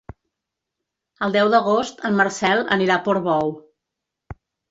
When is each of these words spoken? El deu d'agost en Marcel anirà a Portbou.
El 1.27 1.35
deu 1.35 1.51
d'agost 1.55 2.01
en 2.09 2.17
Marcel 2.21 2.65
anirà 2.79 2.95
a 2.97 3.05
Portbou. 3.09 3.53